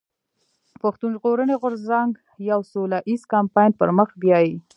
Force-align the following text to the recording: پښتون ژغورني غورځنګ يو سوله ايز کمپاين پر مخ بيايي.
پښتون 0.81 1.11
ژغورني 1.17 1.55
غورځنګ 1.61 2.11
يو 2.51 2.59
سوله 2.71 2.99
ايز 3.09 3.21
کمپاين 3.33 3.71
پر 3.79 3.89
مخ 3.97 4.09
بيايي. 4.21 4.55